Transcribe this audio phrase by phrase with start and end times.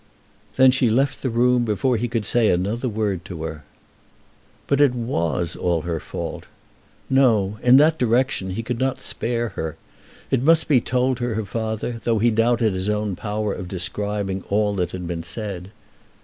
[0.55, 3.63] Then she left the room before he could say another word to her.
[4.65, 6.47] But it was all her fault.
[7.07, 9.75] No; in that direction he could not spare her.
[10.31, 14.41] It must be told to her father, though he doubted his own power of describing
[14.49, 15.69] all that had been said.